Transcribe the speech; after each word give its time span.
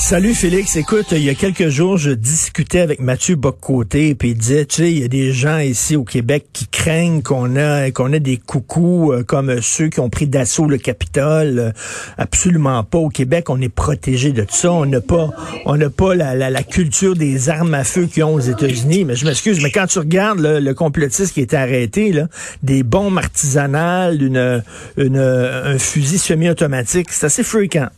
Salut 0.00 0.34
Félix, 0.34 0.76
écoute, 0.76 1.08
il 1.12 1.22
y 1.22 1.28
a 1.28 1.34
quelques 1.34 1.68
jours, 1.68 1.98
je 1.98 2.10
discutais 2.10 2.80
avec 2.80 3.00
Mathieu 3.00 3.36
Boccoté, 3.36 4.14
puis 4.14 4.30
il 4.30 4.34
disait, 4.34 4.64
tu 4.64 4.76
sais, 4.76 4.90
il 4.90 4.98
y 4.98 5.04
a 5.04 5.08
des 5.08 5.32
gens 5.32 5.58
ici 5.58 5.94
au 5.94 6.04
Québec 6.04 6.46
qui 6.52 6.66
craignent 6.66 7.22
qu'on 7.22 7.54
a 7.54 7.90
qu'on 7.92 8.12
a 8.14 8.18
des 8.18 8.38
coucous 8.38 9.12
euh, 9.12 9.22
comme 9.22 9.60
ceux 9.60 9.88
qui 9.88 10.00
ont 10.00 10.08
pris 10.08 10.26
d'assaut 10.26 10.66
le 10.66 10.78
Capitole. 10.78 11.58
Euh, 11.58 11.72
absolument 12.16 12.82
pas. 12.82 12.98
Au 12.98 13.10
Québec, 13.10 13.50
on 13.50 13.60
est 13.60 13.68
protégé 13.68 14.32
de 14.32 14.42
tout 14.42 14.54
ça. 14.54 14.72
On 14.72 14.86
n'a 14.86 15.02
pas 15.02 15.30
on 15.66 15.76
n'a 15.76 15.90
pas 15.90 16.14
la, 16.16 16.34
la, 16.34 16.62
culture 16.62 17.14
des 17.14 17.48
armes 17.48 17.74
à 17.74 17.84
feu 17.84 18.06
qu'ils 18.06 18.24
ont 18.24 18.34
aux 18.34 18.40
États-Unis. 18.40 19.04
Mais 19.04 19.14
je 19.14 19.26
m'excuse, 19.26 19.62
mais 19.62 19.70
quand 19.70 19.86
tu 19.86 20.00
regardes 20.00 20.40
le 20.40 20.72
complotiste 20.72 21.34
qui 21.34 21.40
est 21.40 21.54
arrêté, 21.54 22.10
là, 22.10 22.26
des 22.64 22.82
bombes 22.82 23.18
artisanales, 23.18 24.22
une, 24.22 24.64
une 24.96 25.18
un 25.18 25.78
fusil 25.78 26.18
semi-automatique, 26.18 27.08
c'est 27.12 27.26
assez 27.26 27.44
fréquent. 27.44 27.90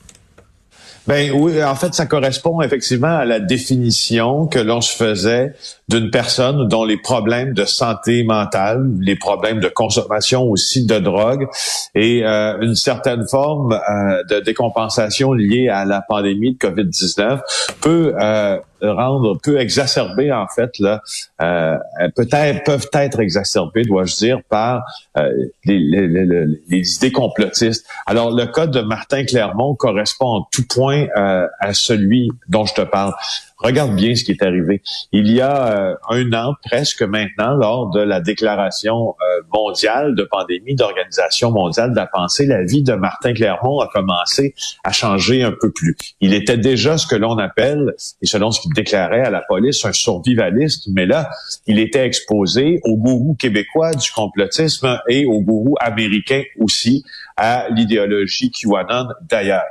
Ben 1.09 1.33
oui, 1.33 1.63
en 1.65 1.75
fait, 1.75 1.95
ça 1.95 2.07
correspond 2.07 2.63
effectivement 2.63 3.17
à 3.17 3.25
la 3.25 3.41
définition 3.41 4.47
que 4.47 4.61
l'on 4.61 4.81
se 4.81 4.95
faisait 4.95 5.53
d'une 5.89 6.11
personne 6.11 6.69
dont 6.69 6.85
les 6.85 6.97
problèmes 6.97 7.55
de 7.55 7.65
santé 7.65 8.23
mentale, 8.23 8.89
les 9.01 9.17
problèmes 9.17 9.59
de 9.59 9.69
consommation 9.69 10.45
aussi 10.45 10.87
de 10.87 10.99
drogue 11.01 11.49
et 11.97 12.25
euh, 12.25 12.61
une 12.61 12.77
certaine 12.77 13.27
forme 13.27 13.73
euh, 13.73 14.23
de 14.31 14.41
décompensation 14.41 15.33
liée 15.33 15.69
à 15.69 15.85
la 15.85 16.03
pandémie 16.03 16.55
de 16.55 16.59
COVID-19 16.59 17.41
peut 17.81 18.15
euh, 18.21 18.59
rendre, 18.83 19.39
peut 19.43 19.59
exacerber 19.59 20.33
en 20.33 20.47
fait 20.49 20.79
là, 20.79 21.01
euh, 21.41 21.77
peut-être 22.17 22.65
peuvent 22.65 22.89
être 22.95 23.21
exacerbées, 23.21 23.85
dois-je 23.85 24.17
dire, 24.17 24.41
par 24.49 24.85
euh, 25.17 25.31
les, 25.65 25.79
les, 25.79 26.07
les, 26.09 26.47
les, 26.69 26.95
idées 26.97 27.13
complotistes. 27.13 27.87
Alors 28.07 28.31
le 28.31 28.47
cas 28.47 28.67
de 28.67 28.81
Martin 28.81 29.25
Clermont 29.25 29.75
correspond 29.75 30.37
en 30.37 30.49
tout 30.51 30.67
point 30.67 31.07
euh, 31.17 31.47
à 31.61 31.75
celui 31.75 32.31
dont 32.49 32.65
je 32.65 32.75
te 32.75 32.83
parle. 32.83 33.15
Regarde 33.63 33.95
bien 33.95 34.17
ce 34.17 34.25
qui 34.25 34.33
est 34.33 34.43
arrivé. 34.43 34.83
Il 35.13 35.31
y 35.31 35.41
a 35.41 35.67
euh, 35.69 35.95
un 36.09 36.33
an 36.33 36.55
presque 36.65 37.03
maintenant, 37.03 37.55
lors 37.55 37.91
de 37.91 38.01
la 38.01 38.21
déclaration 38.21 39.15
euh, 39.21 39.32
mondiale 39.53 40.15
de 40.15 40.25
pandémie 40.25 40.75
d'Organisation 40.75 41.51
mondiale 41.51 41.91
de 41.91 41.97
la 41.97 42.07
pensée, 42.07 42.47
la 42.47 42.63
vie 42.65 42.83
de 42.83 42.95
Martin 42.95 43.35
Clermont 43.35 43.81
a 43.81 43.89
commencé 43.89 44.55
à 44.85 44.93
changer 44.93 45.43
un 45.43 45.53
peu 45.53 45.71
plus. 45.71 45.97
Il 46.21 46.35
était 46.35 46.57
déjà 46.57 46.99
ce 46.99 47.07
que 47.07 47.17
l'on 47.17 47.39
appelle, 47.39 47.95
et 48.21 48.27
selon 48.27 48.51
ce 48.51 48.61
qu'il 48.61 48.73
déclarait 48.73 49.25
à 49.25 49.31
la 49.31 49.43
police, 49.43 49.85
un 49.85 49.93
survivaliste, 49.93 50.89
mais 50.93 51.07
là, 51.07 51.31
il 51.67 51.79
était 51.79 52.05
exposé 52.05 52.81
au 52.85 52.97
gourou 52.97 53.35
québécois 53.35 53.93
du 53.93 54.11
complotisme 54.11 54.99
et 55.09 55.25
au 55.27 55.41
gourou 55.41 55.75
américain 55.81 56.43
aussi, 56.59 57.05
à 57.37 57.69
l'idéologie 57.71 58.51
QAnon 58.51 59.09
d'ailleurs. 59.29 59.65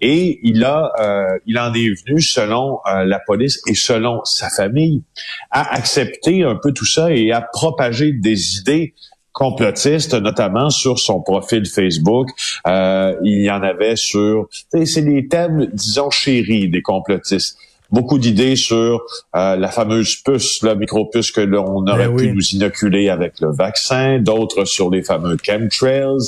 Et 0.00 0.40
il 0.42 0.64
a, 0.64 0.92
euh, 1.00 1.38
il 1.46 1.58
en 1.58 1.72
est 1.74 1.88
venu, 1.88 2.20
selon 2.20 2.78
euh, 2.86 3.04
la 3.04 3.18
police 3.18 3.60
et 3.66 3.74
selon 3.74 4.24
sa 4.24 4.48
famille, 4.48 5.02
à 5.50 5.74
accepter 5.74 6.44
un 6.44 6.56
peu 6.56 6.72
tout 6.72 6.86
ça 6.86 7.10
et 7.12 7.32
à 7.32 7.40
propager 7.40 8.12
des 8.12 8.58
idées 8.58 8.94
complotistes, 9.38 10.14
notamment 10.14 10.68
sur 10.68 10.98
son 10.98 11.22
profil 11.22 11.64
Facebook. 11.64 12.28
Euh, 12.66 13.14
il 13.22 13.44
y 13.44 13.50
en 13.50 13.62
avait 13.62 13.94
sur... 13.94 14.48
C'est 14.72 15.02
des 15.02 15.28
thèmes, 15.28 15.68
disons, 15.72 16.10
chéris 16.10 16.68
des 16.68 16.82
complotistes. 16.82 17.56
Beaucoup 17.90 18.18
d'idées 18.18 18.56
sur 18.56 19.00
euh, 19.36 19.56
la 19.56 19.68
fameuse 19.68 20.16
puce, 20.16 20.62
la 20.64 20.74
micropuce 20.74 21.30
que 21.30 21.40
l'on 21.40 21.82
ben 21.82 21.92
aurait 21.92 22.14
pu 22.14 22.32
nous 22.32 22.46
inoculer 22.50 23.08
avec 23.08 23.34
le 23.40 23.52
vaccin, 23.52 24.18
d'autres 24.18 24.64
sur 24.64 24.90
les 24.90 25.02
fameux 25.02 25.36
chemtrails, 25.40 26.18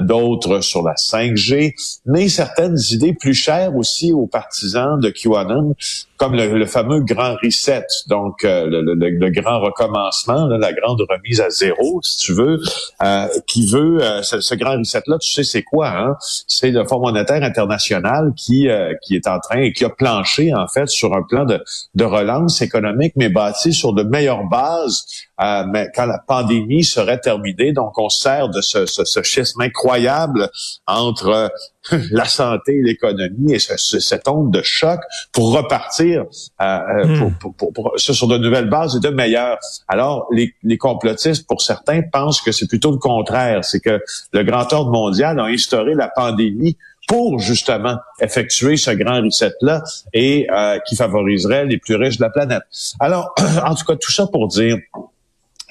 d'autres 0.00 0.60
sur 0.60 0.82
la 0.82 0.94
5G, 0.94 1.74
mais 2.06 2.28
certaines 2.28 2.76
idées 2.90 3.14
plus 3.14 3.34
chères 3.34 3.74
aussi 3.76 4.12
aux 4.12 4.26
partisans 4.26 5.00
de 5.00 5.10
QAnon, 5.10 5.74
comme 6.16 6.34
le, 6.34 6.66
fameux 6.66 7.00
grand 7.00 7.36
reset, 7.42 7.86
donc 8.08 8.44
euh, 8.44 8.66
le, 8.68 9.30
grand 9.30 9.60
recommencement, 9.60 10.46
la 10.46 10.72
grande 10.72 11.00
remise 11.08 11.40
à 11.40 11.48
zéro, 11.48 12.00
si 12.02 12.18
tu 12.18 12.32
veux, 12.32 12.60
euh, 13.02 13.26
qui 13.46 13.70
veut 13.70 14.02
euh, 14.02 14.22
ce, 14.22 14.54
grand 14.56 14.78
reset-là, 14.78 15.18
tu 15.18 15.30
sais 15.30 15.44
c'est 15.44 15.62
quoi 15.62 15.88
hein? 15.88 16.16
C'est 16.46 16.70
le 16.70 16.84
Fonds 16.84 17.00
monétaire 17.00 17.42
international 17.42 18.32
qui 18.36 18.68
qui 19.02 19.14
est 19.14 19.28
en 19.28 19.38
train 19.38 19.60
et 19.60 19.72
qui 19.72 19.84
a 19.84 19.90
planché 19.90 20.52
en 20.52 20.66
fait 20.66 20.88
sur 20.88 21.14
un 21.14 21.22
plan 21.22 21.44
de, 21.44 21.62
de 21.94 22.04
relance 22.04 22.60
économique, 22.62 23.12
mais 23.16 23.28
bâti 23.28 23.72
sur 23.72 23.92
de 23.92 24.02
meilleures 24.02 24.44
bases 24.44 25.04
euh, 25.40 25.64
mais 25.72 25.86
quand 25.94 26.06
la 26.06 26.18
pandémie 26.18 26.82
serait 26.82 27.20
terminée. 27.20 27.72
Donc, 27.72 27.96
on 27.98 28.08
sert 28.08 28.48
de 28.48 28.60
ce, 28.60 28.86
ce, 28.86 29.04
ce 29.04 29.22
schisme 29.22 29.60
incroyable 29.78 30.50
entre 30.86 31.28
euh, 31.28 31.98
la 32.10 32.24
santé 32.24 32.76
et 32.76 32.82
l'économie 32.82 33.54
et 33.54 33.58
ce, 33.58 34.00
cette 34.00 34.28
onde 34.28 34.52
de 34.52 34.62
choc 34.62 35.00
pour 35.32 35.54
repartir 35.54 36.24
euh, 36.60 36.64
euh 36.64 37.04
hmm. 37.04 37.32
pour, 37.38 37.54
pour, 37.54 37.72
pour, 37.72 37.92
sur 37.96 38.26
de 38.26 38.38
nouvelles 38.38 38.68
bases 38.68 38.96
et 38.96 39.00
de 39.00 39.08
meilleures. 39.08 39.58
Alors, 39.86 40.26
les, 40.32 40.54
les 40.62 40.76
complotistes, 40.76 41.46
pour 41.46 41.62
certains, 41.62 42.02
pensent 42.02 42.40
que 42.40 42.52
c'est 42.52 42.66
plutôt 42.66 42.90
le 42.90 42.98
contraire. 42.98 43.64
C'est 43.64 43.80
que 43.80 44.02
le 44.32 44.42
grand 44.42 44.70
ordre 44.72 44.90
mondial 44.90 45.40
a 45.40 45.44
instauré 45.44 45.94
la 45.94 46.08
pandémie 46.08 46.76
pour 47.06 47.38
justement 47.38 47.96
effectuer 48.20 48.76
ce 48.76 48.90
grand 48.90 49.22
reset-là 49.22 49.82
et 50.12 50.46
euh, 50.50 50.78
qui 50.86 50.94
favoriserait 50.94 51.64
les 51.64 51.78
plus 51.78 51.94
riches 51.94 52.18
de 52.18 52.22
la 52.24 52.30
planète. 52.30 52.62
Alors, 53.00 53.34
en 53.64 53.74
tout 53.74 53.84
cas, 53.86 53.96
tout 53.96 54.12
ça 54.12 54.26
pour 54.26 54.48
dire 54.48 54.76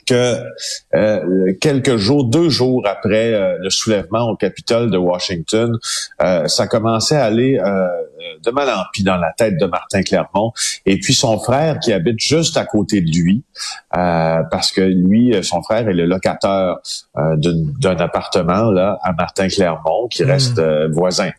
que 0.08 0.38
euh, 0.96 1.54
quelques 1.60 1.98
jours, 1.98 2.24
deux 2.24 2.50
jours 2.50 2.84
après 2.88 3.34
euh, 3.34 3.58
le 3.60 3.70
soulèvement 3.70 4.30
au 4.30 4.36
Capitole 4.36 4.90
de 4.90 4.98
Washington, 4.98 5.78
euh, 6.22 6.48
ça 6.48 6.68
commençait 6.68 7.18
à 7.18 7.26
aller 7.26 7.60
de 8.44 8.52
mal 8.52 8.70
en 8.70 8.84
pis 8.94 9.04
dans 9.04 9.18
la 9.18 9.32
tête 9.34 9.58
de 9.60 9.66
Martin 9.66 10.02
Clermont. 10.02 10.52
Et 10.86 11.00
puis 11.00 11.14
son 11.14 11.38
frère 11.40 11.80
qui 11.80 11.92
habite 11.92 12.20
juste 12.20 12.58
à 12.58 12.66
côté 12.66 13.02
de 13.02 13.12
lui, 13.12 13.44
parce 13.92 14.72
que 14.72 14.82
lui, 14.82 15.34
son 15.44 15.62
frère 15.62 15.88
est 15.88 15.94
le 15.94 16.06
locateur 16.06 16.80
d'un 17.16 17.98
appartement 17.98 18.72
là 18.72 19.00
à 19.02 19.14
Martin 19.14 19.48
Clermont 19.48 20.08
qui 20.08 20.24
mmh. 20.24 20.28
reste 20.28 20.62
voisin 20.92 21.32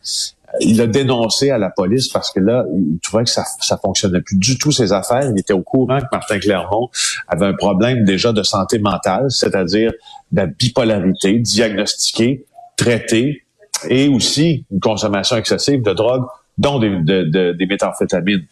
il 0.60 0.80
a 0.80 0.86
dénoncé 0.86 1.50
à 1.50 1.58
la 1.58 1.70
police 1.70 2.08
parce 2.08 2.30
que 2.32 2.40
là, 2.40 2.64
il 2.74 2.98
trouvait 3.00 3.24
que 3.24 3.30
ça, 3.30 3.44
ça 3.60 3.76
fonctionnait 3.76 4.20
plus 4.20 4.36
du 4.36 4.58
tout 4.58 4.72
ses 4.72 4.92
affaires. 4.92 5.30
Il 5.30 5.38
était 5.38 5.52
au 5.52 5.62
courant 5.62 5.98
que 5.98 6.06
Martin 6.10 6.38
Clermont 6.38 6.88
avait 7.26 7.46
un 7.46 7.54
problème 7.54 8.04
déjà 8.04 8.32
de 8.32 8.42
santé 8.42 8.78
mentale, 8.78 9.26
c'est-à-dire 9.30 9.92
de 10.32 10.40
la 10.40 10.46
bipolarité 10.46 11.38
diagnostiquée, 11.38 12.46
traitée, 12.76 13.44
et 13.88 14.08
aussi 14.08 14.64
une 14.70 14.80
consommation 14.80 15.36
excessive 15.36 15.82
de 15.82 15.92
drogue 15.92 16.24
dont 16.56 16.80
des, 16.80 16.90
de, 16.90 17.52
des 17.52 17.66
méthamphétamines. 17.66 18.44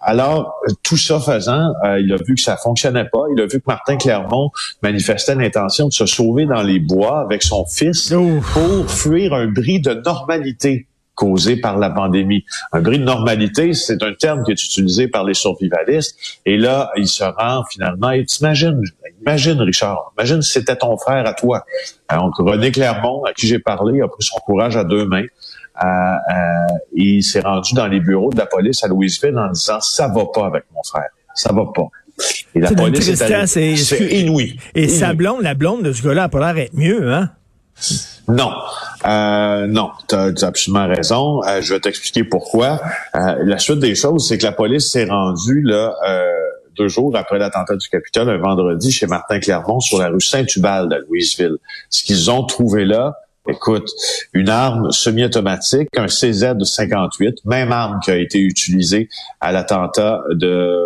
Alors, 0.00 0.54
tout 0.82 0.98
ça 0.98 1.18
faisant, 1.18 1.72
euh, 1.84 1.98
il 1.98 2.12
a 2.12 2.16
vu 2.16 2.34
que 2.34 2.42
ça 2.42 2.58
fonctionnait 2.58 3.06
pas. 3.06 3.22
Il 3.34 3.40
a 3.40 3.46
vu 3.46 3.58
que 3.58 3.64
Martin 3.66 3.96
Clermont 3.96 4.50
manifestait 4.82 5.34
l'intention 5.34 5.88
de 5.88 5.92
se 5.92 6.04
sauver 6.04 6.44
dans 6.44 6.62
les 6.62 6.78
bois 6.78 7.20
avec 7.20 7.42
son 7.42 7.64
fils 7.64 8.12
pour 8.52 8.90
fuir 8.90 9.32
un 9.32 9.46
bris 9.46 9.80
de 9.80 9.94
normalité 9.94 10.86
causé 11.14 11.56
par 11.56 11.78
la 11.78 11.90
pandémie. 11.90 12.44
Un 12.72 12.80
bris 12.80 12.98
de 12.98 13.04
normalité, 13.04 13.72
c'est 13.72 14.02
un 14.02 14.12
terme 14.12 14.42
qui 14.44 14.52
est 14.52 14.64
utilisé 14.64 15.08
par 15.08 15.24
les 15.24 15.34
survivalistes. 15.34 16.16
Et 16.44 16.56
là, 16.56 16.90
il 16.96 17.08
se 17.08 17.24
rend 17.24 17.64
finalement, 17.70 18.10
et 18.10 18.24
t'imagines, 18.24 18.80
imagine 19.20 19.60
Richard, 19.60 20.12
imagine 20.16 20.42
si 20.42 20.52
c'était 20.52 20.76
ton 20.76 20.96
frère 20.96 21.26
à 21.26 21.34
toi. 21.34 21.64
Donc 22.10 22.34
René 22.38 22.72
Clermont, 22.72 23.24
à 23.24 23.32
qui 23.32 23.46
j'ai 23.46 23.58
parlé, 23.58 24.00
a 24.02 24.08
pris 24.08 24.24
son 24.24 24.38
courage 24.38 24.76
à 24.76 24.84
deux 24.84 25.06
mains. 25.06 25.26
Euh, 25.82 25.86
euh, 25.86 26.66
il 26.92 27.22
s'est 27.24 27.40
rendu 27.40 27.74
dans 27.74 27.88
les 27.88 27.98
bureaux 27.98 28.30
de 28.30 28.38
la 28.38 28.46
police 28.46 28.84
à 28.84 28.88
Louisville 28.88 29.36
en 29.36 29.50
disant 29.50 29.80
ça 29.80 30.06
va 30.06 30.24
pas 30.32 30.46
avec 30.46 30.64
mon 30.72 30.82
frère, 30.84 31.08
ça 31.34 31.52
va 31.52 31.64
pas. 31.74 31.88
Et 32.54 32.60
la 32.60 32.70
police 32.70 33.08
est, 33.08 33.46
c'est 33.76 34.06
inouï. 34.20 34.56
Et 34.76 34.88
sa 34.88 35.14
blonde, 35.14 35.42
la 35.42 35.54
blonde 35.54 35.82
de 35.82 35.92
ce 35.92 36.02
gars-là 36.02 36.24
a 36.24 36.28
pas 36.28 36.38
l'air 36.38 36.54
d'être 36.54 36.74
mieux, 36.74 37.12
hein? 37.12 37.30
Non, 38.28 38.52
euh, 39.06 39.66
non, 39.66 39.90
tu 40.08 40.14
as, 40.14 40.44
absolument 40.44 40.86
raison. 40.86 41.42
Euh, 41.44 41.60
je 41.60 41.74
vais 41.74 41.80
t'expliquer 41.80 42.24
pourquoi. 42.24 42.80
Euh, 43.14 43.36
la 43.44 43.58
suite 43.58 43.78
des 43.78 43.94
choses, 43.94 44.28
c'est 44.28 44.38
que 44.38 44.44
la 44.44 44.52
police 44.52 44.90
s'est 44.92 45.04
rendue 45.04 45.62
là 45.62 45.94
deux 46.76 46.88
jours 46.88 47.16
après 47.16 47.38
l'attentat 47.38 47.76
du 47.76 47.88
Capitole, 47.88 48.28
un 48.30 48.38
vendredi, 48.38 48.90
chez 48.90 49.06
Martin 49.06 49.38
Clermont, 49.38 49.78
sur 49.78 49.98
la 49.98 50.08
rue 50.08 50.20
Saint-Ubald 50.20 50.92
à 50.92 50.98
Louisville. 50.98 51.56
Ce 51.88 52.02
qu'ils 52.02 52.32
ont 52.32 52.44
trouvé 52.44 52.84
là, 52.84 53.14
Écoute, 53.46 53.90
une 54.32 54.48
arme 54.48 54.90
semi-automatique, 54.90 55.90
un 55.98 56.06
CZ-58, 56.06 57.40
même 57.44 57.72
arme 57.72 58.00
qui 58.02 58.10
a 58.10 58.16
été 58.16 58.40
utilisée 58.40 59.10
à 59.38 59.52
l'attentat 59.52 60.22
de 60.30 60.80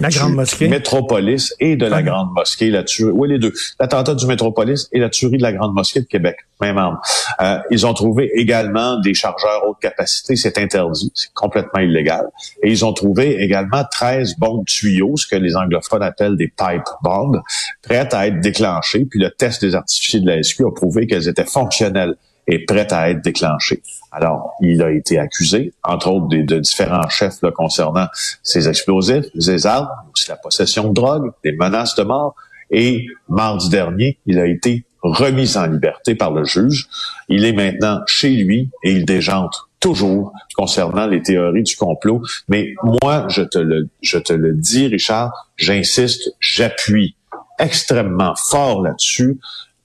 la 0.00 0.08
Grande 0.08 0.34
Mosquée. 0.34 0.68
Métropolis 0.68 1.54
et 1.60 1.76
de 1.76 1.86
la 1.86 2.02
Grande 2.02 2.32
Mosquée, 2.34 2.70
la 2.70 2.82
tuerie, 2.82 3.12
oui, 3.12 3.28
les 3.28 3.38
deux. 3.38 3.52
L'attentat 3.78 4.14
du 4.14 4.26
Métropolis 4.26 4.88
et 4.92 4.98
la 4.98 5.08
tuerie 5.08 5.38
de 5.38 5.42
la 5.42 5.52
Grande 5.52 5.74
Mosquée 5.74 6.00
de 6.00 6.06
Québec. 6.06 6.36
Même 6.60 6.78
arme. 6.78 6.98
Euh, 7.40 7.58
ils 7.70 7.86
ont 7.86 7.94
trouvé 7.94 8.30
également 8.34 8.98
des 9.00 9.14
chargeurs 9.14 9.68
haute 9.68 9.78
capacité. 9.80 10.36
C'est 10.36 10.58
interdit. 10.58 11.12
C'est 11.14 11.32
complètement 11.32 11.80
illégal. 11.80 12.26
Et 12.62 12.70
ils 12.70 12.84
ont 12.84 12.92
trouvé 12.92 13.42
également 13.42 13.84
13 13.90 14.36
bombes 14.38 14.64
tuyaux, 14.66 15.16
ce 15.16 15.26
que 15.26 15.36
les 15.36 15.56
anglophones 15.56 16.02
appellent 16.02 16.36
des 16.36 16.48
pipe 16.48 16.84
bombs, 17.02 17.42
prêtes 17.82 18.14
à 18.14 18.26
être 18.26 18.40
déclenchées. 18.40 19.04
Puis 19.04 19.20
le 19.20 19.30
test 19.30 19.64
des 19.64 19.74
artificiers 19.74 20.20
de 20.20 20.26
la 20.26 20.42
SQ 20.42 20.64
a 20.66 20.74
prouvé 20.74 21.06
qu'elles 21.06 21.28
étaient 21.28 21.44
fonctionnelles 21.44 22.16
et 22.46 22.64
prêtes 22.64 22.92
à 22.92 23.10
être 23.10 23.22
déclenchées. 23.22 23.82
Alors, 24.12 24.54
il 24.60 24.82
a 24.82 24.90
été 24.90 25.18
accusé, 25.18 25.72
entre 25.84 26.10
autres, 26.10 26.28
de, 26.28 26.58
différents 26.58 27.08
chefs 27.08 27.40
concernant 27.54 28.06
ces 28.42 28.68
explosifs, 28.68 29.26
ces 29.38 29.66
armes, 29.66 29.88
aussi 30.12 30.28
la 30.28 30.36
possession 30.36 30.88
de 30.88 30.94
drogue, 30.94 31.30
des 31.44 31.52
menaces 31.52 31.94
de 31.94 32.02
mort. 32.02 32.34
Et 32.72 33.06
mardi 33.28 33.68
dernier, 33.68 34.18
il 34.26 34.38
a 34.38 34.46
été 34.46 34.84
remis 35.02 35.56
en 35.56 35.66
liberté 35.66 36.14
par 36.14 36.32
le 36.32 36.44
juge. 36.44 36.88
Il 37.28 37.44
est 37.44 37.52
maintenant 37.52 38.00
chez 38.06 38.30
lui 38.30 38.70
et 38.84 38.92
il 38.92 39.04
déjante 39.04 39.56
toujours 39.80 40.32
concernant 40.56 41.06
les 41.06 41.22
théories 41.22 41.62
du 41.62 41.76
complot. 41.76 42.22
Mais 42.48 42.74
moi, 43.02 43.26
je 43.28 43.42
te 43.42 43.58
le, 43.58 43.88
je 44.02 44.18
te 44.18 44.32
le 44.32 44.54
dis, 44.54 44.86
Richard, 44.88 45.50
j'insiste, 45.56 46.34
j'appuie 46.38 47.16
extrêmement 47.58 48.34
fort 48.36 48.82
là-dessus. 48.82 49.38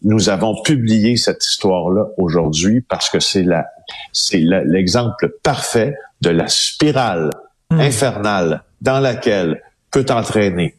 Nous 0.06 0.30
avons 0.30 0.62
publié 0.62 1.18
cette 1.18 1.44
histoire-là 1.44 2.06
aujourd'hui 2.18 2.81
parce 2.81 3.10
que 3.10 3.19
c'est 3.19 3.42
la, 3.42 3.66
c'est 4.13 4.38
l'exemple 4.38 5.34
parfait 5.42 5.96
de 6.22 6.30
la 6.30 6.48
spirale 6.48 7.31
hmm. 7.72 7.80
infernale 7.80 8.63
dans 8.81 9.00
laquelle 9.00 9.63
peut 9.90 10.06
entraîner 10.10 10.75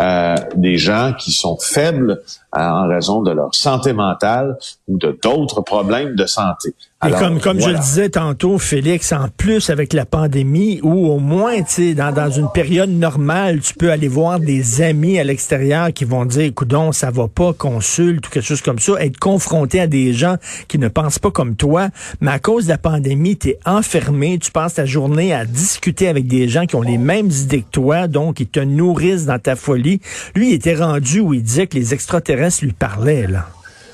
euh, 0.00 0.34
des 0.54 0.78
gens 0.78 1.12
qui 1.12 1.30
sont 1.30 1.58
faibles 1.58 2.22
en 2.52 2.88
raison 2.88 3.22
de 3.22 3.30
leur 3.30 3.54
santé 3.54 3.92
mentale 3.92 4.56
ou 4.88 4.98
de 4.98 5.18
d'autres 5.22 5.60
problèmes 5.60 6.14
de 6.14 6.26
santé. 6.26 6.74
Et 7.06 7.12
comme, 7.12 7.40
comme 7.40 7.58
je 7.58 7.70
le 7.70 7.78
disais 7.78 8.10
tantôt, 8.10 8.58
Félix, 8.58 9.12
en 9.12 9.28
plus 9.34 9.70
avec 9.70 9.94
la 9.94 10.04
pandémie, 10.04 10.80
ou 10.82 11.10
au 11.10 11.18
moins, 11.18 11.56
tu 11.62 11.64
sais, 11.66 11.94
dans, 11.94 12.12
dans 12.12 12.30
une 12.30 12.50
période 12.52 12.90
normale, 12.90 13.60
tu 13.60 13.72
peux 13.72 13.90
aller 13.90 14.06
voir 14.06 14.38
des 14.38 14.82
amis 14.82 15.18
à 15.18 15.24
l'extérieur 15.24 15.94
qui 15.94 16.04
vont 16.04 16.26
dire, 16.26 16.42
écoute, 16.42 16.74
ça 16.92 17.10
va 17.10 17.26
pas, 17.26 17.54
consulte 17.54 18.26
ou 18.26 18.30
quelque 18.30 18.44
chose 18.44 18.60
comme 18.60 18.78
ça, 18.78 19.02
être 19.02 19.18
confronté 19.18 19.80
à 19.80 19.86
des 19.86 20.12
gens 20.12 20.36
qui 20.68 20.78
ne 20.78 20.88
pensent 20.88 21.18
pas 21.18 21.30
comme 21.30 21.56
toi, 21.56 21.88
mais 22.20 22.32
à 22.32 22.38
cause 22.38 22.64
de 22.64 22.68
la 22.68 22.76
pandémie, 22.76 23.38
tu 23.38 23.48
es 23.48 23.58
enfermé, 23.64 24.38
tu 24.38 24.50
passes 24.50 24.74
ta 24.74 24.84
journée 24.84 25.32
à 25.32 25.46
discuter 25.46 26.06
avec 26.06 26.26
des 26.26 26.48
gens 26.48 26.66
qui 26.66 26.76
ont 26.76 26.82
les 26.82 26.98
mêmes 26.98 27.30
idées 27.30 27.62
que 27.62 27.70
toi, 27.70 28.08
donc 28.08 28.40
ils 28.40 28.46
te 28.46 28.60
nourrissent 28.60 29.24
dans 29.24 29.38
ta 29.38 29.56
folie. 29.56 30.02
Lui, 30.34 30.50
il 30.50 30.54
était 30.54 30.74
rendu 30.74 31.20
où 31.20 31.32
il 31.32 31.42
disait 31.42 31.66
que 31.66 31.76
les 31.76 31.94
extraterrestres 31.94 32.39
lui 32.62 32.72
parlaient, 32.72 33.26
là. 33.26 33.46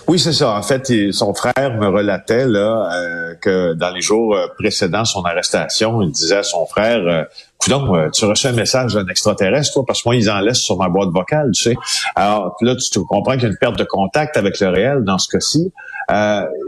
Oui, 0.08 0.20
c'est 0.20 0.32
ça. 0.32 0.52
En 0.52 0.62
fait, 0.62 0.92
son 1.10 1.34
frère 1.34 1.76
me 1.80 1.88
relatait 1.88 2.46
là 2.46 2.88
euh, 2.94 3.34
que 3.34 3.74
dans 3.74 3.90
les 3.90 4.00
jours 4.00 4.36
euh, 4.36 4.46
précédents 4.56 5.04
son 5.04 5.24
arrestation, 5.24 6.00
il 6.00 6.12
disait 6.12 6.36
à 6.36 6.42
son 6.44 6.64
frère 6.66 6.98
euh, 6.98 7.24
euh 7.68 8.10
tu 8.12 8.24
reçois 8.24 8.50
un 8.50 8.52
message 8.52 8.94
d'un 8.94 9.08
extraterrestre, 9.08 9.72
toi, 9.72 9.84
parce 9.84 10.02
que 10.02 10.08
moi, 10.08 10.14
ils 10.14 10.30
en 10.30 10.38
laissent 10.38 10.60
sur 10.60 10.76
ma 10.76 10.88
boîte 10.88 11.08
vocale, 11.08 11.50
tu 11.52 11.64
sais. 11.64 11.76
Alors, 12.14 12.54
là, 12.60 12.76
tu, 12.76 13.00
comprends 13.00 13.32
qu'il 13.32 13.42
y 13.42 13.46
a 13.46 13.48
une 13.48 13.56
perte 13.56 13.76
de 13.76 13.82
contact 13.82 14.36
avec 14.36 14.60
le 14.60 14.68
réel 14.68 15.02
dans 15.02 15.18
ce 15.18 15.28
cas-ci. 15.28 15.72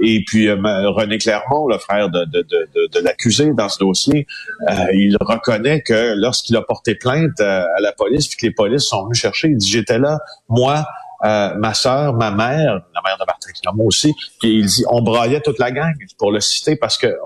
Et 0.03 0.25
puis, 0.27 0.51
René 0.51 1.19
Clermont, 1.19 1.69
le 1.69 1.79
frère 1.79 2.09
de, 2.11 2.27
l'accusé 3.01 3.53
dans 3.53 3.69
ce 3.69 3.79
dossier, 3.79 4.27
il 4.93 5.17
reconnaît 5.21 5.83
que 5.83 6.15
lorsqu'il 6.17 6.57
a 6.57 6.63
porté 6.63 6.97
plainte 6.97 7.41
à 7.41 7.81
la 7.81 7.93
police, 7.93 8.27
puis 8.27 8.37
que 8.37 8.47
les 8.47 8.53
polices 8.53 8.87
sont 8.87 9.05
venus 9.05 9.19
chercher, 9.19 9.49
il 9.49 9.57
dit, 9.57 9.69
j'étais 9.69 10.01
là, 10.01 10.19
moi, 10.49 10.85
euh, 11.25 11.55
ma 11.57 11.75
sœur, 11.75 12.15
ma 12.15 12.31
mère, 12.31 12.75
la 12.95 13.03
mère 13.05 13.19
de 13.19 13.25
Martin 13.27 13.51
Clermont 13.61 13.87
aussi, 13.87 14.15
puis 14.41 14.59
il 14.59 14.67
dit 14.67 14.85
on 14.89 15.03
braillait 15.03 15.41
toute 15.41 15.59
la 15.59 15.71
gang 15.71 15.93
pour 16.17 16.33
le 16.33 16.41
citer 16.41 16.77
parce 16.77 16.97
que 16.97 17.17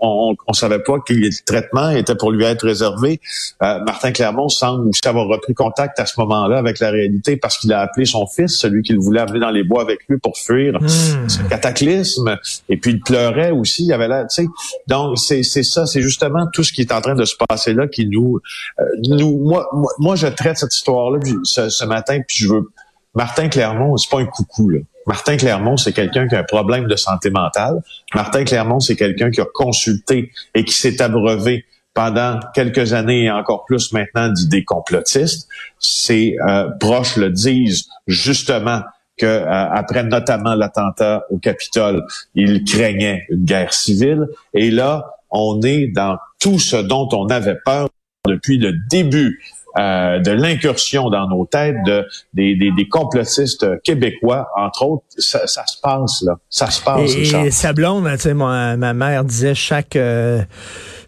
on, 0.00 0.36
on, 0.46 0.52
savait 0.52 0.78
pas 0.78 0.98
que 1.00 1.12
le 1.12 1.28
traitement 1.44 1.90
était 1.90 2.14
pour 2.14 2.30
lui 2.30 2.44
être 2.44 2.64
réservé. 2.64 3.20
Euh, 3.62 3.80
Martin 3.84 4.12
Clermont 4.12 4.48
semble 4.48 4.88
aussi 4.88 5.00
avoir 5.06 5.26
repris 5.26 5.54
contact 5.54 5.98
à 5.98 6.06
ce 6.06 6.18
moment-là 6.20 6.58
avec 6.58 6.78
la 6.78 6.90
réalité 6.90 7.36
parce 7.36 7.58
qu'il 7.58 7.72
a 7.72 7.80
appelé 7.80 8.06
son 8.06 8.26
fils, 8.26 8.58
celui 8.58 8.82
qu'il 8.82 8.98
voulait 8.98 9.20
amener 9.20 9.40
dans 9.40 9.50
les 9.50 9.64
bois 9.64 9.82
avec 9.82 10.00
lui 10.08 10.18
pour 10.18 10.36
fuir 10.38 10.78
hmm. 10.80 11.28
ce 11.28 11.42
cataclysme. 11.48 12.38
Et 12.68 12.76
puis 12.76 12.92
il 12.92 13.00
pleurait 13.00 13.50
aussi. 13.50 13.82
Il 13.84 13.88
y 13.88 13.92
avait 13.92 14.08
là, 14.08 14.24
tu 14.24 14.42
sais. 14.42 14.48
Donc 14.86 15.18
c'est 15.18 15.42
c'est 15.42 15.62
ça, 15.62 15.86
c'est 15.86 16.02
justement 16.02 16.46
tout 16.52 16.62
ce 16.62 16.72
qui 16.72 16.82
est 16.82 16.92
en 16.92 17.00
train 17.00 17.14
de 17.14 17.24
se 17.24 17.34
passer 17.48 17.74
là 17.74 17.86
qui 17.86 18.06
nous 18.06 18.40
euh, 18.78 18.84
nous 19.08 19.38
moi, 19.38 19.68
moi, 19.98 20.16
je 20.16 20.26
traite 20.26 20.58
cette 20.58 20.74
histoire 20.74 21.10
là 21.10 21.18
ce, 21.44 21.68
ce 21.68 21.84
matin 21.84 22.18
puis 22.26 22.38
je 22.38 22.48
veux 22.48 22.70
Martin 23.14 23.48
Clermont, 23.48 23.96
c'est 23.96 24.10
pas 24.10 24.20
un 24.20 24.26
coucou, 24.26 24.68
là. 24.68 24.80
Martin 25.06 25.36
Clermont, 25.36 25.76
c'est 25.76 25.92
quelqu'un 25.92 26.28
qui 26.28 26.34
a 26.34 26.40
un 26.40 26.44
problème 26.44 26.86
de 26.86 26.96
santé 26.96 27.30
mentale. 27.30 27.82
Martin 28.14 28.44
Clermont, 28.44 28.80
c'est 28.80 28.96
quelqu'un 28.96 29.30
qui 29.30 29.40
a 29.40 29.46
consulté 29.52 30.30
et 30.54 30.64
qui 30.64 30.72
s'est 30.72 31.02
abreuvé 31.02 31.64
pendant 31.94 32.38
quelques 32.54 32.92
années 32.92 33.24
et 33.24 33.30
encore 33.30 33.64
plus 33.64 33.92
maintenant 33.92 34.28
d'idées 34.28 34.64
complotistes. 34.64 35.48
Ses 35.78 36.36
euh, 36.46 36.70
proches 36.78 37.16
le 37.16 37.30
disent 37.30 37.88
justement 38.06 38.82
que 39.18 39.26
euh, 39.26 39.46
après 39.48 40.04
notamment 40.04 40.54
l'attentat 40.54 41.24
au 41.30 41.38
Capitole, 41.38 42.04
il 42.34 42.64
craignait 42.64 43.26
une 43.30 43.44
guerre 43.44 43.72
civile. 43.72 44.26
Et 44.54 44.70
là, 44.70 45.14
on 45.30 45.60
est 45.62 45.88
dans 45.88 46.18
tout 46.38 46.58
ce 46.58 46.76
dont 46.76 47.08
on 47.12 47.26
avait 47.26 47.58
peur 47.64 47.88
depuis 48.26 48.58
le 48.58 48.74
début 48.88 49.40
euh, 49.78 50.18
de 50.18 50.32
l'incursion 50.32 51.10
dans 51.10 51.28
nos 51.28 51.46
têtes 51.46 51.76
de, 51.86 52.04
des, 52.34 52.56
des, 52.56 52.72
des, 52.72 52.88
complotistes 52.88 53.66
québécois, 53.82 54.48
entre 54.56 54.84
autres, 54.84 55.04
ça, 55.16 55.46
ça, 55.46 55.64
se 55.66 55.80
passe, 55.80 56.22
là. 56.22 56.34
Ça 56.48 56.70
se 56.70 56.82
passe, 56.82 57.14
Et, 57.14 57.46
et 57.46 57.50
sa 57.50 57.72
blonde, 57.72 58.08
tu 58.12 58.18
sais, 58.18 58.34
ma, 58.34 58.76
ma 58.76 58.94
mère 58.94 59.24
disait 59.24 59.54
chaque... 59.54 59.96
Euh, 59.96 60.42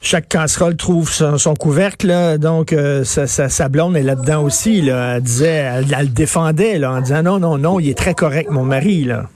chaque 0.05 0.29
casserole 0.29 0.77
trouve 0.77 1.11
son, 1.13 1.55
couvercle, 1.55 2.09
là, 2.09 2.37
donc 2.37 2.73
euh, 2.73 3.05
sa, 3.05 3.27
sa, 3.27 3.69
blonde 3.69 3.97
est 3.97 4.03
là-dedans 4.03 4.43
aussi. 4.43 4.83
Là. 4.83 5.15
Elle 5.17 5.23
disait, 5.23 5.47
elle, 5.47 5.87
elle, 5.97 6.07
le 6.07 6.13
défendait 6.13 6.79
là, 6.79 6.93
en 6.93 7.01
disant 7.01 7.23
non, 7.23 7.39
non, 7.39 7.57
non, 7.57 7.79
il 7.79 7.89
est 7.89 7.97
très 7.97 8.13
correct, 8.13 8.51
mon 8.51 8.65
mari. 8.65 9.05
Là. 9.05 9.29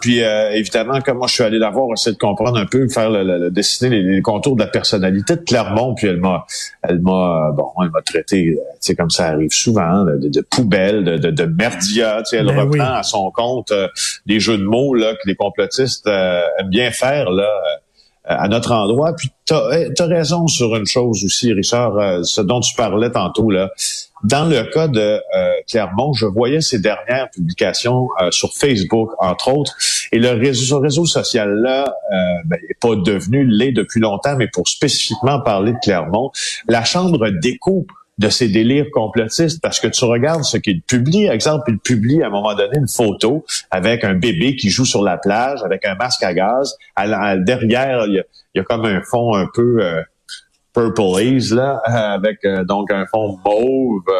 Puis 0.00 0.22
euh, 0.22 0.50
évidemment, 0.50 1.00
comme 1.00 1.18
moi 1.18 1.26
je 1.28 1.34
suis 1.34 1.42
allé 1.44 1.58
la 1.58 1.70
voir, 1.70 1.88
essayer 1.92 2.12
de 2.12 2.18
comprendre 2.18 2.58
un 2.58 2.66
peu, 2.66 2.88
faire 2.88 3.10
le, 3.10 3.50
dessiner 3.50 4.02
les, 4.02 4.22
contours 4.22 4.56
de 4.56 4.62
la 4.62 4.68
personnalité 4.68 5.36
de 5.36 5.42
Clermont, 5.42 5.94
puis 5.94 6.08
elle 6.08 6.18
m'a, 6.18 6.44
elle 6.82 7.00
m'a, 7.00 7.52
bon, 7.54 7.70
elle 7.82 7.90
m'a 7.90 8.02
traité, 8.02 8.56
tu 8.56 8.76
sais, 8.80 8.94
comme 8.94 9.10
ça 9.10 9.26
arrive 9.26 9.52
souvent, 9.52 10.04
de, 10.04 10.40
poubelle, 10.40 11.04
de, 11.04 11.16
de, 11.16 11.30
de 11.30 11.44
merdia. 11.44 12.18
Tu 12.18 12.30
sais, 12.30 12.36
elle 12.38 12.46
ben 12.46 12.60
reprend 12.60 12.94
à 12.94 13.02
son 13.02 13.30
compte 13.30 13.70
euh, 13.70 13.88
des 14.26 14.40
jeux 14.40 14.58
de 14.58 14.64
mots 14.64 14.94
là 14.94 15.14
que 15.14 15.28
les 15.28 15.36
complotistes 15.36 16.06
euh, 16.06 16.42
aiment 16.58 16.70
bien 16.70 16.90
faire 16.90 17.30
là 17.30 17.48
à 18.26 18.48
notre 18.48 18.72
endroit. 18.72 19.14
Puis 19.16 19.30
tu 19.46 19.54
as, 19.54 20.06
raison 20.06 20.46
sur 20.46 20.74
une 20.76 20.86
chose 20.86 21.24
aussi, 21.24 21.52
Richard, 21.52 22.24
ce 22.24 22.40
dont 22.40 22.60
tu 22.60 22.74
parlais 22.74 23.10
tantôt 23.10 23.50
là. 23.50 23.70
Dans 24.24 24.46
le 24.46 24.64
cas 24.72 24.88
de 24.88 24.98
euh, 25.00 25.20
Clermont, 25.68 26.12
je 26.14 26.26
voyais 26.26 26.60
ses 26.60 26.78
dernières 26.78 27.30
publications 27.30 28.08
euh, 28.20 28.30
sur 28.30 28.52
Facebook, 28.54 29.10
entre 29.18 29.52
autres, 29.52 29.76
et 30.10 30.18
le 30.18 30.30
réseau, 30.30 30.80
réseau 30.80 31.04
social-là 31.04 31.84
euh, 31.84 32.16
ben, 32.46 32.58
n'est 32.60 32.76
pas 32.80 32.96
devenu 32.96 33.46
l'est 33.46 33.72
depuis 33.72 34.00
longtemps, 34.00 34.36
mais 34.36 34.48
pour 34.48 34.68
spécifiquement 34.68 35.40
parler 35.40 35.72
de 35.72 35.78
Clermont, 35.82 36.30
la 36.66 36.82
chambre 36.84 37.28
d'écho 37.28 37.86
de 38.18 38.28
ces 38.28 38.48
délires 38.48 38.86
complotistes 38.92 39.60
parce 39.60 39.78
que 39.78 39.88
tu 39.88 40.04
regardes 40.04 40.44
ce 40.44 40.56
qu'il 40.56 40.82
publie. 40.82 41.26
Exemple, 41.26 41.64
il 41.68 41.78
publie 41.78 42.22
à 42.22 42.28
un 42.28 42.30
moment 42.30 42.54
donné 42.54 42.78
une 42.78 42.88
photo 42.88 43.44
avec 43.70 44.04
un 44.04 44.14
bébé 44.14 44.56
qui 44.56 44.70
joue 44.70 44.86
sur 44.86 45.02
la 45.02 45.18
plage 45.18 45.62
avec 45.62 45.84
un 45.84 45.94
masque 45.94 46.22
à 46.22 46.32
gaz. 46.32 46.76
derrière, 46.96 48.06
il 48.06 48.24
y, 48.54 48.60
a, 48.60 48.64
comme 48.64 48.84
un 48.84 49.02
fond 49.02 49.34
un 49.34 49.46
peu 49.52 50.02
Purple 50.76 51.18
Haze, 51.18 51.54
là, 51.54 51.80
avec 51.86 52.44
euh, 52.44 52.62
donc 52.62 52.92
un 52.92 53.06
fond 53.06 53.38
mauve 53.42 54.02
euh, 54.08 54.12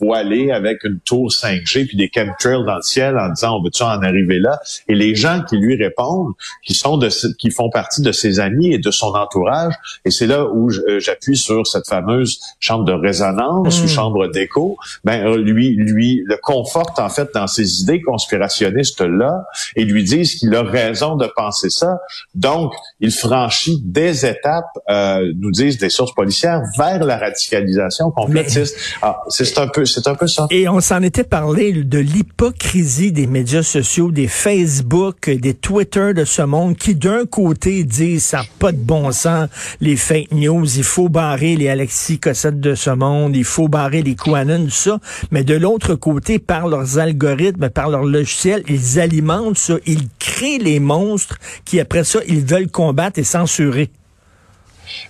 voilé 0.00 0.52
avec 0.52 0.84
une 0.84 1.00
tour 1.00 1.28
5G 1.28 1.88
puis 1.88 1.96
des 1.96 2.08
chemtrails 2.14 2.64
dans 2.64 2.76
le 2.76 2.82
ciel 2.82 3.18
en 3.18 3.30
disant 3.30 3.58
on 3.58 3.62
veut-tu 3.64 3.82
en 3.82 4.00
arriver 4.00 4.38
là? 4.38 4.60
Et 4.86 4.94
les 4.94 5.16
gens 5.16 5.42
qui 5.42 5.56
lui 5.56 5.74
répondent 5.74 6.34
qui 6.64 6.74
sont 6.74 6.98
de 6.98 7.08
qui 7.36 7.50
font 7.50 7.68
partie 7.68 8.00
de 8.00 8.12
ses 8.12 8.38
amis 8.38 8.72
et 8.72 8.78
de 8.78 8.92
son 8.92 9.08
entourage 9.08 9.74
et 10.04 10.12
c'est 10.12 10.28
là 10.28 10.46
où 10.46 10.70
euh, 10.70 11.00
j'appuie 11.00 11.36
sur 11.36 11.66
cette 11.66 11.88
fameuse 11.88 12.38
chambre 12.60 12.84
de 12.84 12.92
résonance 12.92 13.80
ou 13.80 13.84
hmm. 13.84 13.88
chambre 13.88 14.28
d'écho 14.28 14.76
ben 15.02 15.34
lui 15.34 15.74
lui 15.74 16.22
le 16.26 16.36
conforte 16.40 17.00
en 17.00 17.08
fait 17.08 17.30
dans 17.34 17.48
ses 17.48 17.80
idées 17.80 18.00
conspirationnistes 18.00 19.00
là 19.00 19.42
et 19.74 19.84
lui 19.84 20.04
disent 20.04 20.36
qu'il 20.36 20.54
a 20.54 20.62
raison 20.62 21.16
de 21.16 21.26
penser 21.34 21.70
ça 21.70 21.98
donc 22.36 22.72
il 23.00 23.10
franchit 23.10 23.82
des 23.84 24.26
étapes 24.26 24.78
nous 24.88 25.50
disent 25.50 25.78
des 25.78 25.90
sources 25.90 26.03
sources 26.04 26.14
policières 26.14 26.62
vers 26.76 27.04
la 27.04 27.18
radicalisation 27.18 28.10
complotiste. 28.10 28.76
Ah, 29.02 29.20
c'est 29.28 29.58
un 29.58 29.68
peu, 29.68 29.84
c'est 29.84 30.06
un 30.06 30.14
peu 30.14 30.26
ça. 30.26 30.46
Et 30.50 30.68
on 30.68 30.80
s'en 30.80 31.02
était 31.02 31.24
parlé 31.24 31.72
de 31.72 31.98
l'hypocrisie 31.98 33.12
des 33.12 33.26
médias 33.26 33.62
sociaux, 33.62 34.10
des 34.10 34.28
Facebook, 34.28 35.30
des 35.30 35.54
Twitter 35.54 36.12
de 36.14 36.24
ce 36.24 36.42
monde, 36.42 36.76
qui 36.76 36.94
d'un 36.94 37.26
côté 37.26 37.84
disent 37.84 38.24
ça 38.24 38.38
n'a 38.38 38.44
pas 38.58 38.72
de 38.72 38.78
bon 38.78 39.12
sens, 39.12 39.48
les 39.80 39.96
fake 39.96 40.32
news, 40.32 40.66
il 40.76 40.84
faut 40.84 41.08
barrer 41.08 41.56
les 41.56 41.68
Alexis 41.68 42.18
Cossette 42.18 42.60
de 42.60 42.74
ce 42.74 42.90
monde, 42.90 43.36
il 43.36 43.44
faut 43.44 43.68
barrer 43.68 44.02
les 44.02 44.14
QAnon, 44.14 44.64
tout 44.64 44.70
ça. 44.70 44.98
Mais 45.30 45.44
de 45.44 45.54
l'autre 45.54 45.94
côté, 45.94 46.38
par 46.38 46.68
leurs 46.68 46.98
algorithmes, 46.98 47.70
par 47.70 47.88
leur 47.88 48.04
logiciel, 48.04 48.62
ils 48.68 49.00
alimentent 49.00 49.58
ça, 49.58 49.74
ils 49.86 50.08
créent 50.18 50.58
les 50.58 50.80
monstres 50.80 51.38
qui 51.64 51.80
après 51.80 52.04
ça, 52.04 52.20
ils 52.28 52.44
veulent 52.44 52.70
combattre 52.70 53.18
et 53.18 53.24
censurer. 53.24 53.90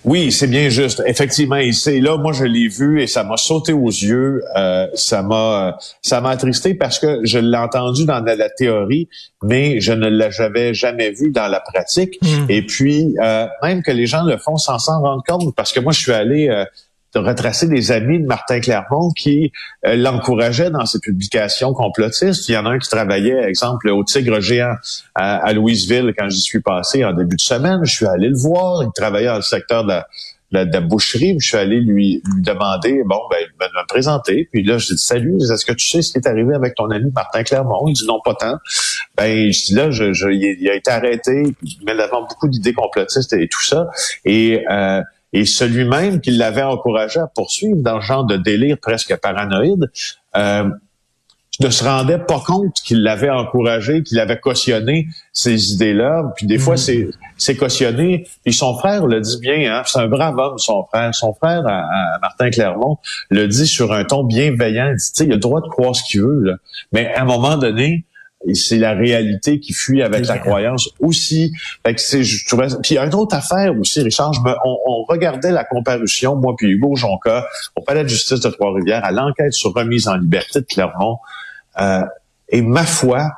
Oui, 0.03 0.31
c'est 0.31 0.47
bien 0.47 0.69
juste. 0.69 1.01
Effectivement, 1.05 1.55
et 1.55 1.71
c'est 1.71 1.99
là, 1.99 2.17
moi, 2.17 2.33
je 2.33 2.45
l'ai 2.45 2.67
vu 2.67 3.01
et 3.01 3.07
ça 3.07 3.23
m'a 3.23 3.37
sauté 3.37 3.73
aux 3.73 3.89
yeux. 3.89 4.43
Euh, 4.55 4.87
ça 4.93 5.21
m'a, 5.21 5.77
ça 6.01 6.21
m'a 6.21 6.29
attristé 6.31 6.73
parce 6.73 6.99
que 6.99 7.19
je 7.23 7.39
l'ai 7.39 7.57
entendu 7.57 8.05
dans 8.05 8.23
la, 8.23 8.49
théorie, 8.49 9.07
mais 9.43 9.79
je 9.79 9.93
ne 9.93 10.07
l'avais 10.07 10.73
jamais 10.73 11.11
vu 11.11 11.31
dans 11.31 11.47
la 11.47 11.59
pratique. 11.59 12.17
Hmm. 12.21 12.45
Et 12.49 12.61
puis, 12.61 13.15
euh, 13.21 13.47
même 13.63 13.83
que 13.83 13.91
les 13.91 14.05
gens 14.05 14.23
le 14.23 14.37
font 14.37 14.57
sans 14.57 14.79
s'en 14.79 15.01
rendre 15.01 15.23
compte, 15.27 15.55
parce 15.55 15.71
que 15.71 15.79
moi, 15.79 15.91
je 15.91 15.99
suis 15.99 16.13
allé 16.13 16.47
euh, 16.49 16.65
de 17.15 17.19
retracer 17.19 17.67
des 17.67 17.91
amis 17.91 18.19
de 18.19 18.25
Martin 18.25 18.59
Clermont 18.59 19.11
qui 19.11 19.51
euh, 19.85 19.95
l'encourageaient 19.95 20.69
dans 20.69 20.85
ses 20.85 20.99
publications 20.99 21.73
complotistes. 21.73 22.49
Il 22.49 22.51
y 22.53 22.57
en 22.57 22.65
a 22.65 22.71
un 22.71 22.79
qui 22.79 22.89
travaillait, 22.89 23.43
exemple, 23.47 23.89
au 23.89 24.03
Tigre 24.03 24.41
géant 24.41 24.75
à, 25.15 25.53
Louisville 25.53 26.13
quand 26.17 26.29
j'y 26.29 26.41
suis 26.41 26.59
passé 26.59 27.05
en 27.05 27.13
début 27.13 27.37
de 27.37 27.41
semaine. 27.41 27.79
Je 27.83 27.93
suis 27.93 28.05
allé 28.05 28.27
le 28.27 28.37
voir. 28.37 28.83
Il 28.83 28.89
travaillait 28.93 29.27
dans 29.27 29.37
le 29.37 29.41
secteur 29.41 29.85
de 29.85 29.93
la, 30.51 30.81
boucherie. 30.81 31.37
Je 31.39 31.47
suis 31.47 31.57
allé 31.57 31.79
lui, 31.79 32.21
demander, 32.39 33.01
bon, 33.05 33.19
ben, 33.29 33.39
me 33.59 33.87
présenter. 33.87 34.49
Puis 34.51 34.63
là, 34.63 34.77
je 34.77 34.93
dit, 34.93 34.97
salut, 34.97 35.37
est-ce 35.37 35.65
que 35.65 35.73
tu 35.73 35.87
sais 35.87 36.01
ce 36.01 36.11
qui 36.11 36.17
est 36.17 36.27
arrivé 36.27 36.53
avec 36.53 36.75
ton 36.75 36.89
ami 36.91 37.11
Martin 37.13 37.43
Clermont? 37.43 37.85
Il 37.87 37.93
dit, 37.93 38.05
non, 38.05 38.19
pas 38.23 38.33
tant. 38.33 38.57
Ben, 39.15 39.51
je 39.51 39.65
dis, 39.65 39.73
là, 39.73 39.89
je, 39.89 40.31
il, 40.31 40.69
a 40.69 40.75
été 40.75 40.91
arrêté. 40.91 41.43
Il 41.61 41.85
met 41.85 41.93
devant 41.93 42.27
beaucoup 42.27 42.49
d'idées 42.49 42.73
complotistes 42.73 43.31
et 43.33 43.47
tout 43.47 43.63
ça. 43.63 43.87
Et, 44.25 44.65
euh, 44.69 45.01
et 45.35 45.43
celui-même 45.43 46.21
qui 46.21 46.31
l'avait 46.31 46.63
encouragé 46.63 47.19
à 47.19 47.27
poursuivre 47.27 47.81
dans 47.81 47.99
ce 47.99 48.05
genre 48.05 48.23
de 48.23 48.37
délire 48.37 48.77
presque 48.81 49.13
paranoïde, 49.17 49.91
euh, 50.37 50.69
ne 51.59 51.69
se 51.69 51.83
rendait 51.83 52.19
pas 52.19 52.39
compte 52.39 52.75
qu'il 52.85 53.03
l'avait 53.03 53.29
encouragé, 53.29 54.01
qu'il 54.03 54.19
avait 54.19 54.39
cautionné 54.39 55.07
ces 55.33 55.73
idées-là. 55.73 56.33
Puis 56.37 56.47
des 56.47 56.57
fois, 56.57 56.75
mhm. 56.75 57.11
c'est 57.37 57.55
cautionné. 57.57 58.27
Puis 58.45 58.53
son 58.53 58.77
frère 58.77 59.07
le 59.07 59.19
dit 59.19 59.39
bien, 59.41 59.73
hein, 59.73 59.83
c'est 59.85 59.99
un 59.99 60.07
brave 60.07 60.37
homme, 60.37 60.57
son 60.57 60.85
frère. 60.85 61.13
Son 61.13 61.33
frère, 61.33 61.63
Martin 62.21 62.49
Clermont, 62.49 62.97
le 63.29 63.47
dit 63.47 63.67
sur 63.67 63.91
un 63.91 64.05
ton 64.05 64.23
bienveillant. 64.23 64.91
Il 64.91 64.95
dit, 64.95 65.11
il 65.25 65.31
a 65.31 65.35
le 65.35 65.41
droit 65.41 65.61
de 65.61 65.67
croire 65.67 65.95
ce 65.95 66.03
qu'il 66.09 66.21
veut. 66.21 66.41
Là. 66.43 66.53
Mais 66.93 67.13
à 67.13 67.23
un 67.23 67.25
moment 67.25 67.57
donné, 67.57 68.05
et 68.47 68.53
c'est 68.53 68.77
la 68.77 68.93
réalité 68.93 69.59
qui 69.59 69.73
fuit 69.73 70.01
avec 70.01 70.25
la 70.27 70.37
croyance 70.37 70.89
aussi. 70.99 71.51
Fait 71.85 71.95
que 71.95 72.01
c'est, 72.01 72.23
je 72.23 72.45
trouvais... 72.47 72.67
Puis 72.83 72.91
il 72.91 72.95
y 72.95 72.97
a 72.97 73.05
une 73.05 73.15
autre 73.15 73.35
affaire 73.35 73.77
aussi, 73.77 74.01
Richard. 74.01 74.31
on, 74.65 75.03
regardait 75.07 75.51
la 75.51 75.63
comparution, 75.63 76.35
moi 76.35 76.55
puis 76.57 76.67
Hugo 76.71 76.95
Jonca, 76.95 77.45
au 77.75 77.81
palais 77.81 78.03
de 78.03 78.09
justice 78.09 78.39
de 78.39 78.49
Trois-Rivières, 78.49 79.03
à 79.05 79.11
l'enquête 79.11 79.53
sur 79.53 79.73
remise 79.73 80.07
en 80.07 80.15
liberté 80.15 80.61
de 80.61 80.65
Clermont. 80.65 81.17
Euh, 81.79 82.01
et 82.49 82.61
ma 82.61 82.83
foi, 82.83 83.29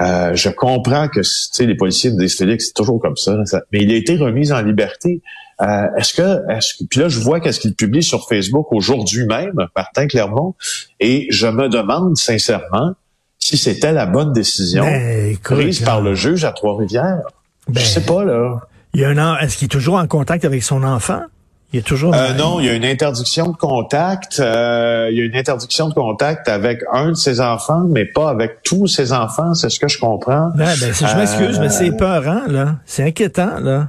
euh, 0.00 0.34
je 0.34 0.48
comprends 0.48 1.08
que 1.08 1.20
les 1.62 1.74
policiers 1.76 2.10
me 2.10 2.18
disent 2.18 2.36
Félix, 2.36 2.66
c'est 2.66 2.74
toujours 2.74 3.00
comme 3.00 3.16
ça, 3.16 3.36
mais 3.72 3.80
il 3.82 3.92
a 3.92 3.96
été 3.96 4.16
remis 4.16 4.52
en 4.52 4.60
liberté. 4.60 5.22
Euh, 5.60 5.86
est-ce 5.96 6.14
que, 6.14 6.50
est-ce 6.50 6.74
que, 6.74 6.84
puis 6.88 7.00
là, 7.00 7.08
je 7.08 7.20
vois 7.20 7.40
qu'est-ce 7.40 7.60
qu'il 7.60 7.74
publie 7.74 8.02
sur 8.02 8.26
Facebook 8.28 8.72
aujourd'hui 8.72 9.24
même, 9.26 9.54
Martin 9.76 10.08
Clermont, 10.08 10.54
et 10.98 11.28
je 11.30 11.46
me 11.46 11.68
demande 11.68 12.16
sincèrement 12.16 12.94
si 13.44 13.58
c'était 13.58 13.92
la 13.92 14.06
bonne 14.06 14.32
décision 14.32 14.84
ben, 14.84 15.36
prise 15.36 15.80
par 15.80 16.00
le 16.00 16.14
juge 16.14 16.46
à 16.46 16.52
Trois-Rivières. 16.52 17.20
je 17.68 17.74
ben, 17.74 17.84
sais 17.84 18.00
pas, 18.00 18.24
là. 18.24 18.60
Il 18.94 19.00
y 19.00 19.04
a 19.04 19.10
un 19.10 19.38
Est-ce 19.38 19.58
qu'il 19.58 19.66
est 19.66 19.68
toujours 19.68 19.96
en 19.96 20.06
contact 20.06 20.46
avec 20.46 20.62
son 20.62 20.82
enfant? 20.82 21.20
Il 21.70 21.80
est 21.80 21.82
toujours. 21.82 22.14
Euh, 22.14 22.32
non, 22.32 22.58
il 22.60 22.66
y 22.66 22.68
a 22.70 22.72
une 22.72 22.86
interdiction 22.86 23.48
de 23.48 23.56
contact. 23.56 24.40
Euh, 24.40 25.08
il 25.10 25.18
y 25.18 25.20
a 25.20 25.24
une 25.24 25.36
interdiction 25.36 25.90
de 25.90 25.94
contact 25.94 26.48
avec 26.48 26.80
un 26.90 27.10
de 27.10 27.14
ses 27.14 27.42
enfants, 27.42 27.82
mais 27.86 28.06
pas 28.06 28.30
avec 28.30 28.62
tous 28.62 28.86
ses 28.86 29.12
enfants. 29.12 29.52
C'est 29.52 29.68
ce 29.68 29.78
que 29.78 29.88
je 29.88 29.98
comprends. 29.98 30.50
Ben, 30.56 30.72
ben 30.80 30.94
je 30.94 31.16
m'excuse, 31.16 31.58
mais 31.58 31.68
c'est 31.68 31.90
euh, 31.90 31.96
peurant, 31.96 32.46
là. 32.48 32.76
C'est 32.86 33.02
inquiétant, 33.02 33.58
là. 33.60 33.88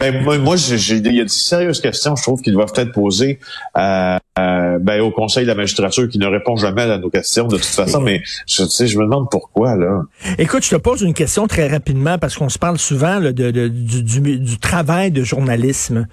Ben, 0.00 0.22
moi, 0.22 0.36
moi 0.36 0.56
j'ai, 0.56 0.96
il 0.96 1.14
y 1.14 1.20
a 1.22 1.24
de 1.24 1.30
sérieuses 1.30 1.80
questions, 1.80 2.14
je 2.14 2.22
trouve, 2.22 2.42
qu'ils 2.42 2.52
doivent 2.52 2.72
être 2.74 2.92
posées 2.92 3.38
euh, 3.78 4.18
euh, 4.38 4.78
ben, 4.78 5.00
au 5.00 5.10
Conseil 5.10 5.44
de 5.44 5.48
la 5.48 5.54
magistrature 5.54 6.08
qui 6.08 6.18
ne 6.18 6.26
répond 6.26 6.56
jamais 6.56 6.82
à 6.82 6.98
nos 6.98 7.08
questions 7.08 7.46
de 7.46 7.56
toute 7.56 7.64
façon, 7.64 8.02
mais 8.02 8.22
je, 8.46 8.64
sais, 8.64 8.86
je 8.86 8.98
me 8.98 9.04
demande 9.04 9.30
pourquoi. 9.30 9.76
là. 9.76 10.02
Écoute, 10.36 10.62
je 10.62 10.70
te 10.70 10.76
pose 10.76 11.00
une 11.00 11.14
question 11.14 11.46
très 11.46 11.68
rapidement 11.68 12.18
parce 12.18 12.36
qu'on 12.36 12.50
se 12.50 12.58
parle 12.58 12.76
souvent 12.76 13.20
de, 13.20 13.30
de, 13.30 13.68
du, 13.68 14.38
du, 14.38 14.58
travail 14.58 15.10
de 15.10 15.22
journalisme. 15.22 16.06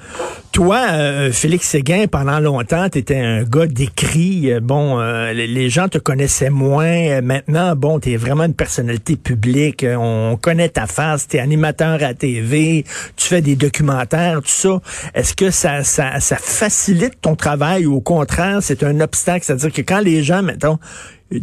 Toi, 0.54 0.80
euh, 0.92 1.32
Félix 1.34 1.68
Séguin, 1.68 2.06
pendant 2.08 2.40
longtemps, 2.40 2.88
tu 2.90 3.00
étais 3.00 3.20
un 3.20 3.44
gars 3.44 3.66
d'écrit. 3.66 4.54
Euh, 4.54 4.62
bon, 4.62 5.00
les 5.34 5.70
gens 5.70 5.90
te 5.90 5.98
connaissaient 5.98 6.50
moins. 6.50 7.20
Maintenant, 7.22 7.76
bon, 7.76 8.00
tu 8.00 8.14
es 8.14 8.18
vraiment 8.18 8.46
une 8.46 8.54
personnalité 8.54 9.18
publique. 9.18 9.86
On 9.86 10.38
connaît 10.42 10.70
ta 10.70 10.88
face. 10.88 11.28
Tu 11.28 11.38
es 11.38 11.40
animateur 11.42 12.02
à 12.02 12.14
TV. 12.14 12.86
Tu 13.18 13.28
fais 13.28 13.42
des 13.42 13.58
documentaires, 13.58 14.42
tout 14.42 14.48
ça. 14.48 14.80
Est-ce 15.14 15.34
que 15.34 15.52
ça, 15.52 15.84
ça, 15.84 16.22
ça 16.22 16.38
facilite 16.38 17.20
ton 17.22 17.36
travail 17.36 17.86
contraire, 18.20 18.60
c'est 18.62 18.84
un 18.84 19.00
obstacle? 19.00 19.46
C'est-à-dire 19.46 19.72
que 19.72 19.82
quand 19.82 20.00
les 20.00 20.24
gens, 20.24 20.44
mettons, 20.44 20.80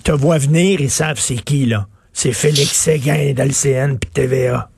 te 0.05 0.13
voient 0.13 0.39
venir, 0.39 0.81
ils 0.81 0.91
savent 0.91 1.19
c'est 1.19 1.37
qui, 1.37 1.67
là. 1.67 1.87
C'est 2.13 2.33
Félix 2.33 2.73
Séguin 2.73 3.33
d'LCN 3.35 3.97
puis 3.97 4.11
TVA. 4.13 4.69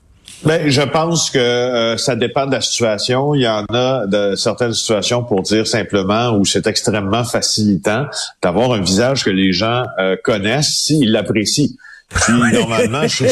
Ben, 0.45 0.69
je 0.69 0.81
pense 0.81 1.29
que 1.29 1.39
euh, 1.39 1.95
ça 1.95 2.15
dépend 2.15 2.45
de 2.45 2.51
la 2.51 2.59
situation. 2.59 3.33
Il 3.33 3.41
y 3.41 3.47
en 3.47 3.65
a 3.73 4.05
de 4.07 4.35
certaines 4.35 4.73
situations 4.73 5.23
pour 5.23 5.41
dire 5.41 5.65
simplement 5.65 6.31
où 6.31 6.43
c'est 6.43 6.67
extrêmement 6.67 7.23
facilitant 7.23 8.07
d'avoir 8.41 8.73
un 8.73 8.81
visage 8.81 9.23
que 9.23 9.29
les 9.29 9.53
gens 9.53 9.83
euh, 9.99 10.17
connaissent 10.21 10.83
s'ils 10.83 11.11
l'apprécient. 11.11 11.69
Puis 12.13 12.33
normalement, 12.53 13.07
je, 13.07 13.25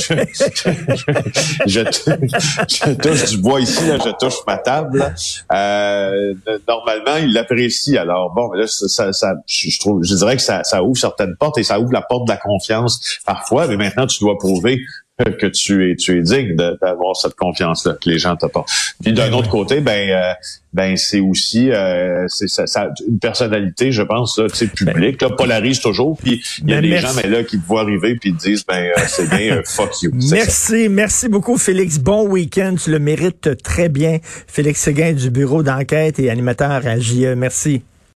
je, 1.65 2.93
touche 2.93 3.25
du 3.29 3.37
bois 3.37 3.61
ici, 3.61 3.87
là, 3.87 3.97
je 4.03 4.09
touche 4.19 4.39
ma 4.47 4.57
table. 4.57 5.13
Euh, 5.51 6.33
normalement, 6.67 7.15
il 7.17 7.33
l'apprécie. 7.33 7.97
Alors 7.97 8.33
bon, 8.33 8.51
là, 8.53 8.65
ça, 8.67 9.13
ça, 9.13 9.33
je 9.47 9.79
trouve, 9.79 10.03
je 10.03 10.15
dirais 10.15 10.35
que 10.35 10.41
ça, 10.41 10.63
ça 10.63 10.83
ouvre 10.83 10.97
certaines 10.97 11.35
portes 11.35 11.57
et 11.57 11.63
ça 11.63 11.79
ouvre 11.79 11.93
la 11.93 12.01
porte 12.01 12.25
de 12.27 12.31
la 12.31 12.37
confiance 12.37 13.19
parfois. 13.25 13.67
Mais 13.67 13.77
maintenant, 13.77 14.07
tu 14.07 14.19
dois 14.19 14.37
prouver 14.37 14.81
que 15.39 15.47
tu 15.47 15.91
es 15.91 15.95
tu 15.95 16.17
es 16.17 16.21
digne 16.21 16.55
d'avoir 16.55 17.15
cette 17.15 17.35
confiance 17.35 17.85
là 17.85 17.93
que 17.93 18.09
les 18.09 18.17
gens 18.17 18.35
t'apportent. 18.35 18.69
Puis 19.03 19.13
d'un 19.13 19.31
autre 19.33 19.49
côté, 19.49 19.81
ben 19.81 20.09
euh, 20.09 20.33
ben 20.73 20.95
c'est 20.97 21.19
aussi 21.19 21.71
euh, 21.71 22.25
c'est 22.27 22.47
ça, 22.47 22.67
ça, 22.67 22.89
une 23.07 23.19
personnalité, 23.19 23.91
je 23.91 24.03
pense, 24.03 24.37
là, 24.37 24.47
publique, 24.73 25.21
là, 25.21 25.29
polarise 25.29 25.79
toujours. 25.79 26.17
Puis 26.17 26.41
il 26.63 26.69
y 26.69 26.73
a 26.73 26.81
ben, 26.81 26.89
des 26.89 26.97
gens 26.97 27.13
mais 27.15 27.29
là 27.29 27.43
qui 27.43 27.59
te 27.59 27.65
voient 27.65 27.81
arriver 27.81 28.15
puis 28.15 28.33
te 28.33 28.39
disent 28.39 28.65
ben 28.65 28.91
euh, 28.97 29.01
c'est 29.07 29.29
bien 29.29 29.61
fuck 29.65 30.01
you. 30.01 30.11
Merci, 30.31 30.89
merci 30.89 31.29
beaucoup 31.29 31.57
Félix. 31.57 31.99
Bon 31.99 32.27
week-end, 32.27 32.75
tu 32.81 32.91
le 32.91 32.99
mérites 32.99 33.61
très 33.63 33.89
bien. 33.89 34.19
Félix 34.47 34.81
Seguin 34.81 35.13
du 35.13 35.29
bureau 35.29 35.63
d'enquête 35.63 36.19
et 36.19 36.29
animateur 36.29 36.85
à 36.85 36.99
JE. 36.99 37.35
Merci. 37.35 37.83